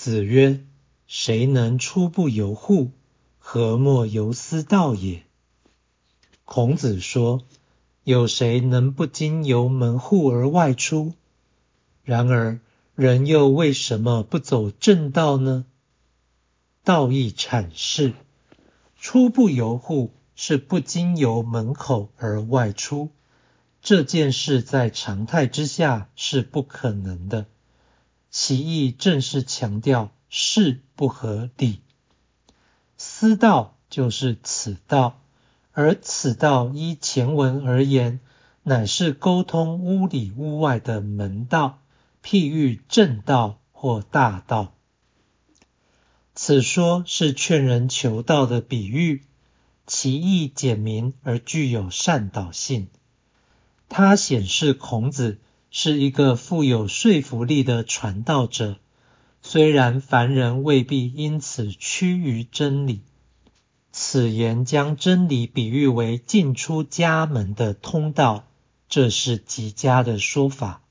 [0.00, 0.64] 子曰
[1.08, 2.92] ：“谁能出不由户？
[3.40, 5.24] 何莫由斯道也？”
[6.46, 7.42] 孔子说
[8.04, 11.14] ：“有谁能不经由门户而外出？
[12.04, 12.60] 然而
[12.94, 15.66] 人又为什么不走正道呢？”
[16.84, 18.14] 道义阐释
[19.00, 23.10] ：“出不由户是不经由门口而外出，
[23.82, 27.46] 这件事在常态之下是不可能的。”
[28.40, 31.80] 其意正是强调事不合理。
[32.96, 35.20] 私道就是此道，
[35.72, 38.20] 而此道依前文而言，
[38.62, 41.80] 乃是沟通屋里屋外的门道，
[42.22, 44.72] 譬喻正道或大道。
[46.36, 49.24] 此说是劝人求道的比喻，
[49.84, 52.86] 其意简明而具有善导性。
[53.88, 55.40] 它显示孔子。
[55.80, 58.78] 是一个富有说服力的传道者，
[59.42, 63.02] 虽然凡人未必因此趋于真理。
[63.92, 68.48] 此言将真理比喻为进出家门的通道，
[68.88, 70.82] 这是极佳的说法，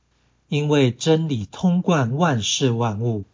[0.47, 3.25] 因为真理通贯万事万物，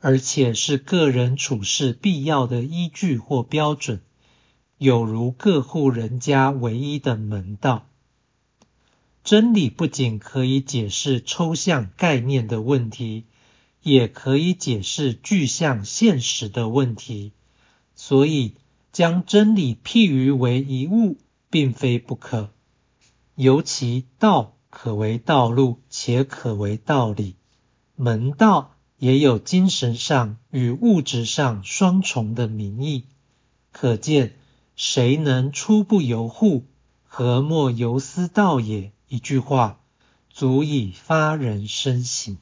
[0.00, 4.02] 而且是个人处事必要的依据或标准，
[4.76, 7.86] 有如各户人家唯一的门道。
[9.28, 13.24] 真理不仅可以解释抽象概念的问题，
[13.82, 17.32] 也可以解释具象现实的问题。
[17.94, 18.54] 所以，
[18.90, 21.18] 将真理譬喻为一物，
[21.50, 22.48] 并非不可。
[23.34, 27.34] 尤其道可为道路，且可为道理。
[27.96, 33.04] 门道也有精神上与物质上双重的名义。
[33.72, 34.36] 可见，
[34.74, 36.64] 谁能出不由户，
[37.04, 38.90] 何莫由斯道也？
[39.08, 39.80] 一句话，
[40.28, 42.36] 足以发人深省。